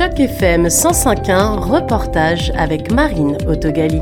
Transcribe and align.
Choc 0.00 0.18
FM 0.18 0.68
105.1, 0.68 1.58
reportage 1.58 2.52
avec 2.56 2.90
Marine 2.90 3.36
Autogali. 3.46 4.00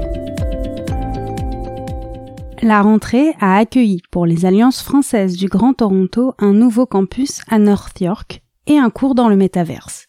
La 2.63 2.83
rentrée 2.83 3.35
a 3.41 3.57
accueilli 3.57 4.03
pour 4.13 4.25
les 4.25 4.47
alliances 4.47 4.81
françaises 4.81 5.37
du 5.37 5.49
Grand 5.49 5.73
Toronto 5.73 6.35
un 6.39 6.53
nouveau 6.53 6.87
campus 6.87 7.41
à 7.51 7.59
North 7.59 8.01
York 8.01 8.43
et 8.69 8.79
un 8.79 8.91
cours 8.91 9.17
dans 9.17 9.29
le 9.29 9.35
métaverse. 9.35 10.08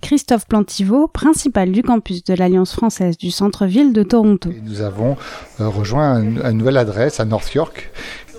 Christophe 0.00 0.46
Plantiveau, 0.46 1.06
principal 1.06 1.72
du 1.72 1.82
campus 1.82 2.24
de 2.24 2.34
l'Alliance 2.34 2.72
française 2.72 3.16
du 3.16 3.30
centre-ville 3.30 3.92
de 3.92 4.02
Toronto. 4.02 4.50
nous 4.64 4.80
avons 4.80 5.16
euh, 5.60 5.68
rejoint 5.68 6.20
une 6.22 6.50
nouvelle 6.52 6.78
adresse 6.78 7.20
à 7.20 7.24
North 7.24 7.52
York 7.52 7.90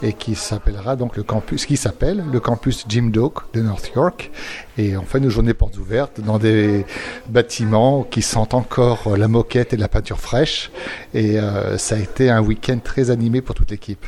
et 0.02 0.14
qui 0.14 0.36
s'appellera 0.36 0.96
donc 0.96 1.16
le 1.16 1.24
campus, 1.24 1.66
qui 1.66 1.78
s'appelle 1.78 2.24
le 2.32 2.40
campus 2.40 2.86
Jim 2.90 3.10
Doak 3.14 3.54
de 3.54 3.62
North 3.62 3.92
York. 3.96 4.32
Et 4.78 4.98
on 4.98 5.04
fait 5.04 5.20
nos 5.20 5.30
journées 5.30 5.54
portes 5.54 5.78
ouvertes 5.78 6.22
dans 6.22 6.40
des 6.40 6.86
bâtiments 7.30 8.04
qui 8.04 8.22
sentent 8.22 8.56
encore 8.56 9.16
la 9.16 9.28
moquette 9.28 9.74
et 9.74 9.78
la 9.78 9.88
peinture 9.88 10.20
fraîche. 10.20 10.72
Et 11.14 11.40
euh, 11.40 11.78
ça 11.78 11.96
a 11.96 12.00
été 12.00 12.30
un 12.30 12.42
week-end 12.42 12.80
très 12.84 13.12
animé 13.12 13.42
pour 13.42 13.56
toute 13.56 13.70
l'équipe 13.70 14.06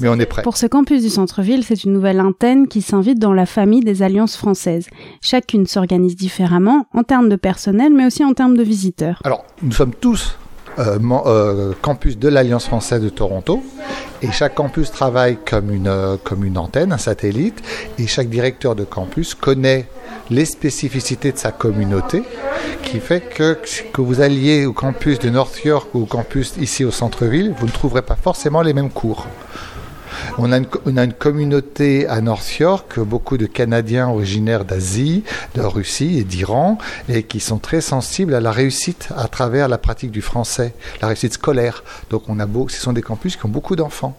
mais 0.00 0.08
on 0.08 0.18
est 0.18 0.26
prêt. 0.26 0.42
Pour 0.42 0.56
ce 0.56 0.66
campus 0.66 1.02
du 1.02 1.08
centre-ville, 1.08 1.64
c'est 1.64 1.84
une 1.84 1.92
nouvelle 1.92 2.20
antenne 2.20 2.68
qui 2.68 2.82
s'invite 2.82 3.18
dans 3.18 3.32
la 3.32 3.46
famille 3.46 3.80
des 3.80 4.02
alliances 4.02 4.36
françaises. 4.36 4.88
Chacune 5.20 5.66
s'organise 5.66 6.16
différemment 6.16 6.86
en 6.94 7.02
termes 7.02 7.28
de 7.28 7.36
personnel, 7.36 7.92
mais 7.92 8.06
aussi 8.06 8.24
en 8.24 8.34
termes 8.34 8.56
de 8.56 8.62
visiteurs. 8.62 9.20
Alors, 9.24 9.44
nous 9.62 9.72
sommes 9.72 9.94
tous 9.94 10.36
euh, 10.78 10.98
euh, 11.26 11.72
campus 11.82 12.18
de 12.18 12.28
l'Alliance 12.28 12.66
française 12.66 13.00
de 13.00 13.08
Toronto. 13.08 13.62
Et 14.22 14.32
chaque 14.32 14.54
campus 14.54 14.90
travaille 14.90 15.38
comme 15.48 15.70
une, 15.72 15.86
euh, 15.86 16.16
comme 16.22 16.44
une 16.44 16.58
antenne, 16.58 16.92
un 16.92 16.98
satellite. 16.98 17.62
Et 17.98 18.06
chaque 18.06 18.28
directeur 18.28 18.74
de 18.74 18.84
campus 18.84 19.34
connaît 19.34 19.86
les 20.30 20.44
spécificités 20.44 21.30
de 21.30 21.38
sa 21.38 21.52
communauté, 21.52 22.22
qui 22.82 22.98
fait 22.98 23.20
que 23.20 23.58
que 23.92 24.00
vous 24.00 24.20
alliez 24.20 24.64
au 24.64 24.72
campus 24.72 25.18
de 25.18 25.28
North 25.28 25.62
York 25.64 25.88
ou 25.94 26.02
au 26.02 26.06
campus 26.06 26.54
ici 26.58 26.84
au 26.84 26.90
centre-ville, 26.90 27.54
vous 27.58 27.66
ne 27.66 27.72
trouverez 27.72 28.02
pas 28.02 28.16
forcément 28.16 28.62
les 28.62 28.72
mêmes 28.72 28.90
cours. 28.90 29.26
On 30.38 30.52
a, 30.52 30.58
une, 30.58 31.12
communauté 31.12 32.06
à 32.06 32.20
North 32.20 32.58
York, 32.58 32.98
beaucoup 33.00 33.38
de 33.38 33.46
Canadiens 33.46 34.08
originaires 34.08 34.64
d'Asie, 34.64 35.24
de 35.54 35.60
Russie 35.60 36.18
et 36.18 36.24
d'Iran, 36.24 36.78
et 37.08 37.22
qui 37.22 37.40
sont 37.40 37.58
très 37.58 37.80
sensibles 37.80 38.34
à 38.34 38.40
la 38.40 38.50
réussite 38.50 39.08
à 39.16 39.28
travers 39.28 39.68
la 39.68 39.78
pratique 39.78 40.10
du 40.10 40.22
français, 40.22 40.74
la 41.00 41.08
réussite 41.08 41.34
scolaire. 41.34 41.84
Donc 42.10 42.24
on 42.28 42.38
a 42.40 42.46
beau, 42.46 42.68
ce 42.68 42.80
sont 42.80 42.92
des 42.92 43.02
campus 43.02 43.36
qui 43.36 43.46
ont 43.46 43.50
beaucoup 43.50 43.76
d'enfants 43.76 44.16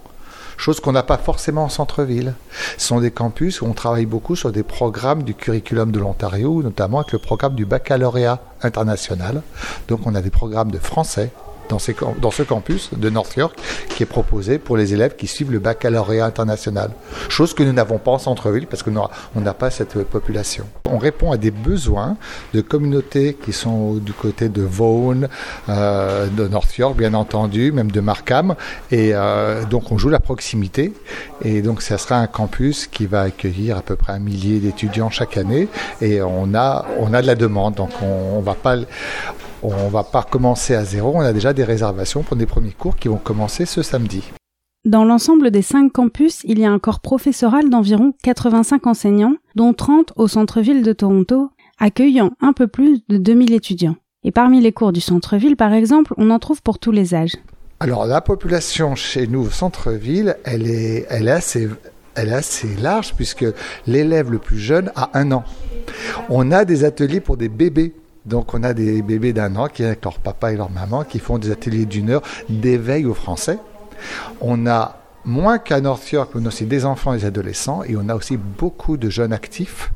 chose 0.58 0.80
qu'on 0.80 0.92
n'a 0.92 1.04
pas 1.04 1.18
forcément 1.18 1.66
en 1.66 1.70
centre-ville. 1.70 2.34
Ce 2.78 2.88
sont 2.88 3.00
des 3.00 3.12
campus 3.12 3.62
où 3.62 3.66
on 3.66 3.74
travaille 3.74 4.06
beaucoup 4.06 4.36
sur 4.36 4.52
des 4.52 4.64
programmes 4.64 5.24
du 5.24 5.34
curriculum 5.34 5.92
de 5.92 6.00
l'Ontario, 6.00 6.64
notamment 6.64 7.00
avec 7.00 7.12
le 7.12 7.20
programme 7.20 7.56
du 7.56 7.66
baccalauréat 7.66 8.40
international. 8.62 9.42
Donc 9.88 10.02
on 10.06 10.16
a 10.16 10.22
des 10.22 10.30
programmes 10.30 10.72
de 10.72 10.80
français, 10.80 11.32
dans, 11.70 11.80
ce 11.80 12.44
campus 12.44 12.90
de 12.96 13.10
North 13.10 13.36
York 13.36 13.56
qui 13.90 14.04
est 14.04 14.08
proposé 14.08 14.58
pour 14.60 14.78
les 14.78 14.94
élèves 14.94 15.16
qui 15.16 15.28
suivent 15.28 15.52
le 15.52 15.60
baccalauréat 15.60 16.26
international. 16.26 16.92
Chose 17.30 17.54
que 17.54 17.64
nous 17.64 17.74
n'avons 17.74 17.98
pas 17.98 18.12
en 18.12 18.20
centre-ville 18.20 18.68
parce 18.68 18.84
qu'on 18.84 18.92
n'a 19.36 19.54
pas 19.54 19.70
cette 19.70 20.04
population. 20.04 20.66
On 20.90 20.98
répond 20.98 21.32
à 21.32 21.38
des 21.38 21.52
besoins 21.52 22.18
de 22.54 22.62
communautés 22.62 23.38
qui 23.42 23.54
sont 23.54 23.96
du 23.96 24.14
côté 24.14 24.50
de 24.50 24.62
Vaughan, 24.62 25.28
euh, 25.70 26.28
de 26.28 26.48
North 26.48 26.78
York 26.78 26.98
bien 26.98 27.14
entendu, 27.14 27.72
même 27.72 27.92
de 27.92 28.02
Markham. 28.02 28.56
Et 28.92 29.12
euh, 29.14 29.64
donc 29.66 29.92
on 29.92 29.98
joue 29.98 30.10
la 30.10 30.20
proximité. 30.20 30.94
Et 31.44 31.62
donc 31.62 31.82
ça 31.82 31.98
sera 31.98 32.18
un 32.18 32.28
campus 32.28 32.88
qui 32.88 33.06
va 33.06 33.22
accueillir 33.22 33.78
à 33.78 33.82
peu 33.82 33.96
près 33.96 34.14
un 34.14 34.20
millier 34.20 34.60
d'étudiants 34.60 35.10
chaque 35.10 35.38
année. 35.38 35.68
Et 36.02 36.22
on 36.22 36.54
a, 36.54 36.86
on 37.00 37.14
a 37.14 37.22
de 37.22 37.28
la 37.28 37.36
demande. 37.36 37.76
Donc 37.76 37.92
on, 38.02 38.38
on 38.38 38.42
va 38.42 38.54
pas 38.54 38.76
on 39.74 39.90
va 39.90 40.04
pas 40.04 40.24
commencer 40.24 40.76
à 40.76 40.84
zéro, 40.84 41.14
on 41.16 41.22
a 41.22 41.34
déjà 41.34 41.54
des 41.54 41.64
réservations 41.64 42.24
pour 42.24 42.38
des 42.38 42.46
premiers 42.46 42.72
cours 42.72 42.96
qui 42.96 43.08
vont 43.08 43.18
commencer 43.18 43.66
ce 43.66 43.82
samedi. 43.82 44.24
Dans 44.86 45.04
l'ensemble 45.04 45.50
des 45.50 45.64
cinq 45.64 45.94
campus, 45.94 46.42
il 46.44 46.60
y 46.60 46.66
a 46.66 46.72
un 46.72 46.78
corps 46.78 47.00
professoral 47.00 47.70
d'environ 47.70 48.14
85 48.24 48.86
enseignants, 48.86 49.36
dont 49.56 49.74
30 49.74 50.14
au 50.16 50.28
centre-ville 50.28 50.84
de 50.84 50.94
Toronto, 50.94 51.50
accueillant 51.80 52.32
un 52.40 52.54
peu 52.54 52.68
plus 52.68 53.02
de 53.10 53.18
2000 53.18 53.54
étudiants. 53.54 53.96
Et 54.24 54.32
parmi 54.32 54.62
les 54.62 54.72
cours 54.72 54.92
du 54.92 55.02
centre-ville, 55.02 55.56
par 55.56 55.74
exemple, 55.74 56.14
on 56.18 56.30
en 56.30 56.40
trouve 56.40 56.62
pour 56.62 56.78
tous 56.78 56.92
les 56.92 57.16
âges. 57.16 57.36
Alors 57.80 58.06
la 58.06 58.22
population 58.22 58.96
chez 58.96 59.28
nous 59.28 59.42
au 59.42 59.50
centre-ville, 59.50 60.38
elle 60.46 60.68
est, 60.70 61.06
elle 61.10 61.28
est 61.28 61.32
assez 61.32 61.70
elle 62.16 62.30
est 62.30 62.34
assez 62.34 62.76
large 62.78 63.14
puisque 63.16 63.46
l'élève 63.88 64.32
le 64.32 64.40
plus 64.40 64.58
jeune 64.58 64.92
a 64.96 65.10
un 65.14 65.32
an. 65.32 65.44
On 66.30 66.52
a 66.52 66.66
des 66.66 66.84
ateliers 66.84 67.20
pour 67.20 67.38
des 67.38 67.50
bébés 67.50 67.94
donc 68.26 68.54
on 68.54 68.64
a 68.64 68.74
des 68.74 69.02
bébés 69.02 69.34
d'un 69.34 69.56
an 69.56 69.68
qui 69.68 69.84
avec 69.84 70.04
leur 70.04 70.20
papa 70.20 70.52
et 70.52 70.58
leur 70.58 70.70
maman 70.70 71.04
qui 71.04 71.20
font 71.20 71.38
des 71.38 71.52
ateliers 71.52 71.86
d'une 71.86 72.10
heure 72.10 72.24
d'éveil 72.50 73.06
au 73.06 73.14
français. 73.14 73.60
On 74.42 74.68
a 74.68 75.00
moins 75.26 75.58
qu'à 75.58 75.82
North 75.82 76.10
York, 76.12 76.32
on 76.36 76.46
a 76.46 76.48
aussi 76.48 76.66
des 76.66 76.86
enfants 76.86 77.14
et 77.14 77.18
des 77.18 77.26
adolescents, 77.26 77.84
et 77.84 77.96
on 77.98 78.10
a 78.10 78.16
aussi 78.16 78.38
beaucoup 78.38 78.96
de 78.96 79.10
jeunes 79.10 79.34
actifs 79.34 79.92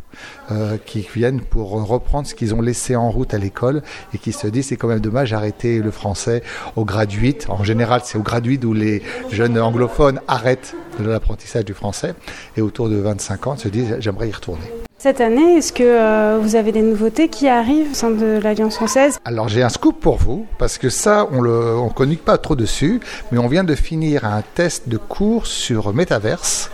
euh, 0.51 0.77
qui 0.83 1.07
viennent 1.13 1.41
pour 1.41 1.69
reprendre 1.87 2.27
ce 2.27 2.33
qu'ils 2.33 2.55
ont 2.55 2.61
laissé 2.61 2.95
en 2.95 3.09
route 3.11 3.33
à 3.33 3.37
l'école 3.37 3.83
et 4.13 4.17
qui 4.17 4.31
se 4.31 4.47
disent 4.47 4.67
c'est 4.67 4.75
quand 4.75 4.87
même 4.87 4.99
dommage 4.99 5.31
d'arrêter 5.31 5.79
le 5.79 5.91
français 5.91 6.41
au 6.75 6.83
grade 6.83 7.11
8. 7.11 7.47
En 7.49 7.63
général, 7.63 8.01
c'est 8.03 8.17
au 8.17 8.23
grade 8.23 8.45
8 8.45 8.65
où 8.65 8.73
les 8.73 9.03
jeunes 9.31 9.59
anglophones 9.59 10.19
arrêtent 10.27 10.75
l'apprentissage 10.99 11.65
du 11.65 11.73
français 11.73 12.15
et 12.57 12.61
autour 12.61 12.89
de 12.89 12.95
25 12.95 13.47
ans 13.47 13.55
se 13.55 13.69
disent 13.69 13.97
j'aimerais 13.99 14.29
y 14.29 14.33
retourner. 14.33 14.88
Cette 15.01 15.21
année, 15.21 15.55
est-ce 15.55 15.71
que 15.71 15.81
euh, 15.81 16.39
vous 16.41 16.57
avez 16.57 16.73
des 16.73 16.81
nouveautés 16.81 17.29
qui 17.29 17.47
arrivent 17.47 17.91
au 17.91 17.93
sein 17.93 18.11
de 18.11 18.37
l'Alliance 18.43 18.75
française? 18.75 19.17
Alors 19.23 19.47
j'ai 19.47 19.63
un 19.63 19.69
scoop 19.69 19.97
pour 19.97 20.17
vous, 20.17 20.45
parce 20.57 20.77
que 20.77 20.89
ça, 20.89 21.25
on 21.31 21.41
ne 21.41 21.49
on 21.49 22.15
pas 22.17 22.37
trop 22.37 22.57
dessus, 22.57 22.99
mais 23.31 23.37
on 23.37 23.47
vient 23.47 23.63
de 23.63 23.75
finir 23.75 24.25
un 24.25 24.43
test 24.55 24.89
de 24.89 24.97
cours 24.97 25.47
sur 25.47 25.93
Metaverse, 25.93 26.69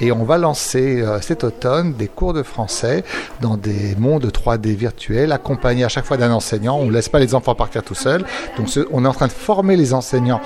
et 0.00 0.10
on 0.10 0.24
va 0.24 0.38
lancer 0.38 1.02
euh, 1.02 1.20
cet 1.20 1.44
automne 1.44 1.92
des 1.92 2.08
cours 2.08 2.32
de 2.32 2.42
français 2.42 3.04
dans 3.42 3.56
des 3.56 3.94
mondes 3.96 4.26
3D 4.26 4.74
virtuels, 4.74 5.30
accompagnés 5.30 5.84
à 5.84 5.88
chaque 5.88 6.04
fois 6.04 6.16
d'un 6.16 6.32
enseignant. 6.32 6.78
On 6.80 6.86
ne 6.86 6.92
laisse 6.92 7.08
pas 7.08 7.20
les 7.20 7.36
enfants 7.36 7.54
partir 7.54 7.84
tout 7.84 7.94
seuls. 7.94 8.24
Donc 8.56 8.66
on 8.90 9.04
est 9.04 9.08
en 9.08 9.14
train 9.14 9.28
de 9.28 9.32
former 9.32 9.76
les 9.76 9.94
enseignants 9.94 10.40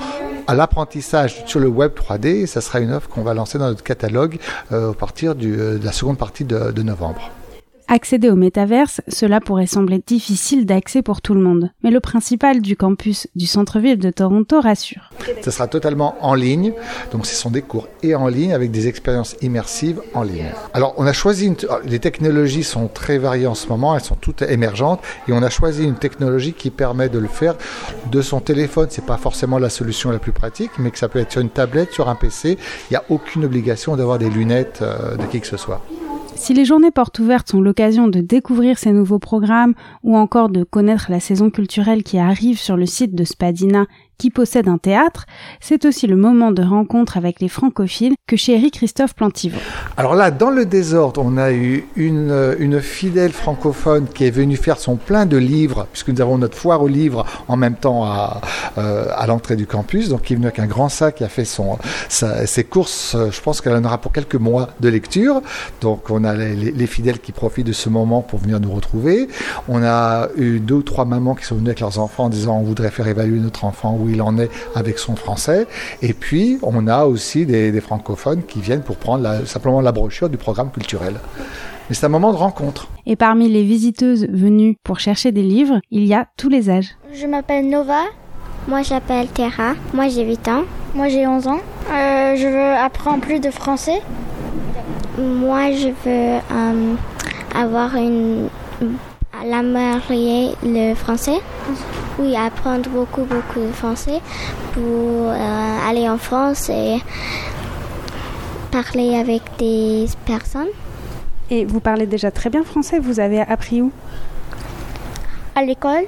à 0.47 0.55
l'apprentissage 0.55 1.45
sur 1.47 1.61
le 1.61 1.69
web 1.69 1.93
3D. 1.93 2.47
ça 2.47 2.61
sera 2.61 2.81
une 2.81 2.93
offre 2.93 3.09
qu'on 3.09 3.23
va 3.23 3.35
lancer 3.35 3.59
dans 3.59 3.69
notre 3.69 3.83
catalogue 3.83 4.39
euh, 4.73 4.91
à 4.91 4.95
partir 4.95 5.33
euh, 5.33 5.79
de 5.79 5.85
la 5.85 5.93
seconde 5.93 6.19
partie 6.19 6.45
de 6.45 6.83
novembre. 6.83 7.31
Accéder 7.95 8.31
au 8.31 8.37
métaverse, 8.37 9.03
cela 9.07 9.39
pourrait 9.39 9.67
sembler 9.67 10.03
difficile 10.07 10.65
d'accès 10.65 11.03
pour 11.03 11.21
tout 11.21 11.35
le 11.35 11.43
monde. 11.43 11.73
Mais 11.85 11.91
le 11.91 12.01
principal 12.01 12.63
du 12.63 12.75
campus 12.75 13.29
du 13.37 13.47
centre-ville 13.47 13.99
de 13.99 14.09
Toronto 14.09 14.63
rassure. 14.63 15.11
Ce 15.43 15.51
sera 15.51 15.67
totalement 15.67 16.17
en 16.23 16.33
ligne. 16.33 16.73
Donc 17.11 17.27
ce 17.27 17.35
sont 17.35 17.51
des 17.51 17.61
cours 17.61 17.89
et 18.03 18.15
en 18.15 18.29
ligne 18.29 18.55
avec 18.55 18.71
des 18.71 18.89
expériences 18.89 19.37
immersives 19.43 20.01
en 20.15 20.23
ligne. 20.23 20.55
Alors 20.73 20.95
on 20.97 21.07
a 21.07 21.13
choisi 21.13 21.53
les 21.85 21.99
technologies 21.99 22.63
sont 22.65 22.89
très 22.89 23.19
variées 23.19 23.47
en 23.47 23.55
ce 23.55 23.69
moment, 23.69 23.95
elles 23.95 24.03
sont 24.03 24.17
toutes 24.19 24.41
émergentes 24.41 25.03
et 25.29 25.35
on 25.35 25.43
a 25.43 25.51
choisi 25.51 25.85
une 25.85 25.97
technologie 25.97 26.55
qui 26.55 26.71
permet 26.71 27.11
de 27.11 27.19
le 27.19 27.29
faire 27.29 27.57
de 28.11 28.23
son 28.23 28.41
téléphone. 28.41 28.87
C'est 28.89 29.05
pas 29.05 29.19
forcément 29.19 29.59
la 29.59 29.69
solution 29.69 30.11
la 30.11 30.19
plus 30.19 30.33
pratique, 30.33 30.71
mais 30.79 30.93
que 30.93 30.99
ça 30.99 31.11
peut 31.11 31.19
être 31.19 31.33
sur 31.33 31.43
une 31.43 31.51
tablette, 31.51 31.93
sur 31.93 32.09
un 32.09 32.15
PC. 32.15 32.57
Il 32.91 32.95
n'y 32.95 32.97
a 32.97 33.05
aucune 33.11 33.45
obligation 33.45 33.97
d'avoir 33.97 34.19
des 34.19 34.31
lunettes 34.31 34.79
euh, 34.81 35.19
de 35.19 35.27
qui 35.27 35.43
que 35.43 35.47
ce 35.47 35.59
soit. 35.59 35.83
Si 36.35 36.55
les 36.55 36.65
journées 36.65 36.91
portes 36.91 37.19
ouvertes 37.19 37.51
sont 37.51 37.61
l'occasion 37.61 38.09
de 38.09 38.21
découvrir 38.21 38.79
ces 38.79 38.93
nouveaux 38.93 39.19
programmes 39.19 39.75
ou 40.03 40.17
encore 40.17 40.49
de 40.49 40.65
connaître 40.65 41.07
la 41.11 41.21
saison 41.21 41.51
culturelle 41.51 42.03
qui 42.03 42.19
arrive 42.19 42.59
sur 42.59 42.77
le 42.77 42.87
site 42.87 43.15
de 43.15 43.25
Spadina 43.25 43.87
qui 44.19 44.31
possède 44.31 44.69
un 44.69 44.79
théâtre, 44.79 45.27
c'est 45.61 45.85
aussi 45.85 46.07
le 46.07 46.17
moment 46.17 46.53
de 46.53 46.63
rencontre 46.63 47.17
avec 47.17 47.41
les 47.41 47.49
francophiles 47.49 48.15
que 48.27 48.37
chérit 48.37 48.71
Christophe 48.71 49.15
Plantivo. 49.15 49.59
Alors 49.97 50.15
là, 50.15 50.31
dans 50.31 50.51
le 50.51 50.65
désordre, 50.65 51.23
on 51.25 51.37
a 51.37 51.53
eu 51.53 51.85
une, 51.97 52.55
une 52.59 52.81
fidèle 52.81 53.33
francophone 53.33 54.07
qui 54.15 54.25
est 54.25 54.31
venue 54.31 54.57
faire 54.57 54.79
son 54.79 54.97
plein 54.97 55.27
de 55.27 55.37
livres, 55.37 55.87
puisque 55.93 56.09
nous 56.09 56.21
avons 56.21 56.39
notre 56.39 56.57
foire 56.57 56.83
aux 56.83 56.89
livres 56.89 57.25
en 57.49 57.57
même 57.57 57.75
temps 57.75 58.05
à, 58.05 58.41
euh, 58.79 59.07
l'entrée 59.27 59.57
du 59.57 59.67
campus, 59.67 60.09
donc 60.09 60.23
qui 60.23 60.33
est 60.33 60.37
venue 60.37 60.47
avec 60.47 60.59
un 60.59 60.67
grand 60.67 60.89
sac, 60.89 61.17
qui 61.17 61.25
a 61.25 61.29
fait 61.29 61.45
ses 61.45 62.65
courses, 62.65 63.17
je 63.31 63.41
pense 63.41 63.61
qu'elle 63.61 63.75
en 63.75 63.85
aura 63.85 63.99
pour 63.99 64.13
quelques 64.13 64.35
mois 64.37 64.69
de 64.81 64.89
lecture, 64.89 65.43
donc 65.81 66.11
on 66.11 66.25
a 66.25 66.35
les, 66.35 66.55
les, 66.55 66.87
fidèles 66.87 67.19
qui 67.19 67.33
profitent 67.33 67.67
de 67.67 67.73
ce 67.73 67.89
moment 67.89 68.23
pour 68.23 68.39
venir 68.39 68.61
nous 68.61 68.73
retrouver. 68.73 69.29
On 69.69 69.83
a 69.83 70.29
eu 70.37 70.61
deux 70.61 70.77
ou 70.77 70.83
trois 70.83 71.05
mamans 71.05 71.35
qui 71.35 71.45
sont 71.45 71.57
venues 71.57 71.69
avec 71.69 71.81
leurs 71.81 71.99
enfants 71.99 72.25
en 72.25 72.29
disant 72.29 72.59
on 72.59 72.63
voudrait 72.63 72.91
faire 72.91 73.09
évaluer 73.09 73.39
notre 73.39 73.65
enfant, 73.65 73.95
oui 74.03 74.13
il 74.15 74.23
en 74.23 74.39
est 74.39 74.51
avec 74.75 74.99
son 74.99 75.17
français. 75.17 75.67
Et 76.01 76.13
puis, 76.13 76.59
on 76.63 76.87
a 76.87 77.05
aussi 77.05 77.47
des, 77.47 77.81
francophones 77.81 78.43
qui 78.45 78.61
viennent 78.61 78.83
pour 78.83 78.97
prendre 78.97 79.47
simplement 79.47 79.81
la 79.81 79.93
brochure 79.93 80.29
du 80.29 80.37
programme 80.37 80.71
culturel. 80.71 81.15
Mais 81.89 81.95
c'est 81.95 82.07
un 82.07 82.11
moment 82.11 82.33
de 82.33 82.37
rencontre. 82.37 82.89
Et 83.07 83.17
parmi 83.17 83.49
les 83.49 83.65
visiteuses 83.65 84.27
venues 84.29 84.77
pour 84.85 85.01
chercher 85.01 85.33
des 85.33 85.43
livres, 85.43 85.81
il 85.91 86.05
y 86.05 86.15
a 86.15 86.27
tous 86.37 86.49
les 86.49 86.71
âges. 86.71 86.91
Je 87.13 87.27
m'appelle 87.27 87.69
Nova. 87.69 88.03
Moi, 88.69 88.83
j'appelle 88.83 89.27
Terra. 89.29 89.75
Moi, 89.93 90.09
j'ai 90.09 90.25
8 90.25 90.49
ans. 90.49 90.63
Moi, 90.95 91.09
j'ai 91.09 91.27
11 91.27 91.49
ans. 91.49 91.61
Euh, 91.91 92.37
je 92.37 92.47
veux 92.47 92.77
apprendre 92.77 93.21
plus 93.21 93.41
de 93.41 93.51
français. 93.51 94.01
Moi, 95.19 95.73
je 95.73 95.89
veux 95.89 96.41
euh, 96.51 96.95
avoir 97.55 97.97
une 97.97 98.49
La 99.45 99.63
marier 99.63 100.55
le 100.63 100.95
français. 100.95 101.41
Oui, 102.19 102.37
apprendre 102.37 102.91
beaucoup, 102.91 103.23
beaucoup 103.23 103.61
de 103.61 103.73
français 103.73 104.21
pour 104.75 104.83
euh, 105.31 105.89
aller 105.89 106.09
en 106.09 106.19
France 106.19 106.69
et 106.69 106.99
parler 108.71 109.17
avec 109.17 109.43
des 109.59 110.07
personnes. 110.27 110.69
Et 111.51 111.65
vous 111.65 111.81
parlez 111.81 112.07
déjà 112.07 112.31
très 112.31 112.51
bien 112.51 112.65
français, 112.65 112.99
vous 112.99 113.19
avez 113.19 113.41
appris 113.41 113.81
où? 113.83 113.91
À 115.55 115.63
l'école. 115.63 116.05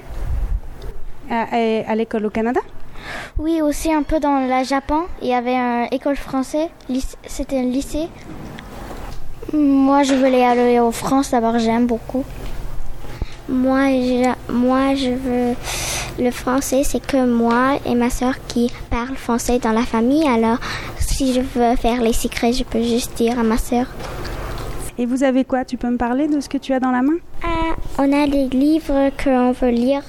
À, 1.29 1.47
à 1.87 1.95
l'école 1.95 2.27
au 2.27 2.29
Canada? 2.29 2.61
Oui, 3.37 3.61
aussi 3.61 3.91
un 3.91 4.03
peu 4.03 4.19
dans 4.19 4.47
le 4.47 4.63
Japon. 4.63 5.03
Il 5.21 5.27
y 5.27 5.33
avait 5.33 5.55
une 5.55 5.87
école 5.91 6.15
française, 6.15 6.69
c'était 7.25 7.57
un 7.59 7.63
lycée. 7.63 8.07
Moi, 9.53 10.03
je 10.03 10.13
voulais 10.13 10.45
aller 10.45 10.79
en 10.79 10.91
France 10.91 11.31
d'abord, 11.31 11.57
j'aime 11.57 11.87
beaucoup. 11.87 12.23
Moi 13.47 13.89
je, 13.89 14.51
moi, 14.51 14.95
je 14.95 15.11
veux 15.11 15.55
le 16.17 16.31
français, 16.31 16.83
c'est 16.83 17.05
que 17.05 17.25
moi 17.25 17.77
et 17.85 17.95
ma 17.95 18.09
soeur 18.09 18.35
qui 18.47 18.71
parlent 18.89 19.15
français 19.15 19.59
dans 19.59 19.71
la 19.71 19.83
famille. 19.83 20.27
Alors, 20.27 20.57
si 20.97 21.33
je 21.33 21.41
veux 21.41 21.75
faire 21.75 22.01
les 22.01 22.13
secrets, 22.13 22.53
je 22.53 22.63
peux 22.63 22.81
juste 22.81 23.15
dire 23.17 23.37
à 23.39 23.43
ma 23.43 23.57
soeur. 23.57 23.87
Et 24.97 25.05
vous 25.05 25.23
avez 25.23 25.43
quoi? 25.43 25.65
Tu 25.65 25.75
peux 25.77 25.89
me 25.89 25.97
parler 25.97 26.27
de 26.27 26.39
ce 26.39 26.47
que 26.47 26.57
tu 26.57 26.73
as 26.73 26.79
dans 26.79 26.91
la 26.91 27.01
main? 27.01 27.17
Euh, 27.43 27.47
On 27.97 28.13
a 28.13 28.27
des 28.27 28.47
livres 28.47 29.11
qu'on 29.21 29.51
veut 29.51 29.69
lire 29.69 30.03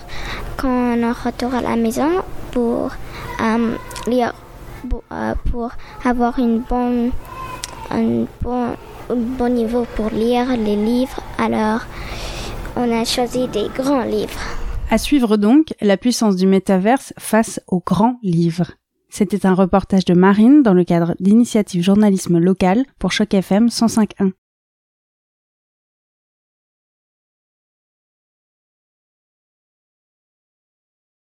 quand 0.56 0.96
on 0.96 1.12
retourne 1.12 1.54
à 1.54 1.60
la 1.60 1.76
maison 1.76 2.08
pour 2.52 2.92
euh, 3.40 3.74
lire, 4.06 4.32
euh, 5.12 5.34
pour 5.50 5.70
avoir 6.04 6.38
une 6.38 6.60
bonne, 6.60 7.10
un 7.90 8.26
bon, 8.42 8.76
un 9.10 9.14
bon 9.16 9.48
niveau 9.48 9.86
pour 9.96 10.10
lire 10.10 10.46
les 10.56 10.76
livres. 10.76 11.20
Alors, 11.36 11.80
on 12.76 12.90
a 12.92 13.04
choisi 13.04 13.48
des 13.48 13.68
grands 13.76 14.04
livres. 14.04 14.65
À 14.88 14.98
suivre 14.98 15.36
donc 15.36 15.74
la 15.80 15.96
puissance 15.96 16.36
du 16.36 16.46
métaverse 16.46 17.12
face 17.18 17.60
aux 17.66 17.82
grands 17.84 18.18
livres. 18.22 18.72
C'était 19.08 19.44
un 19.44 19.54
reportage 19.54 20.04
de 20.04 20.14
Marine 20.14 20.62
dans 20.62 20.74
le 20.74 20.84
cadre 20.84 21.16
d'initiative 21.18 21.82
journalisme 21.82 22.38
local 22.38 22.84
pour 22.98 23.10
Choc 23.10 23.34
FM 23.34 23.66
105.1. 23.66 24.32